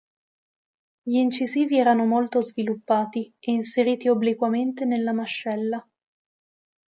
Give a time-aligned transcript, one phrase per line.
[1.03, 5.87] Gli incisivi erano molto sviluppati e inseriti obliquamente nella mascella.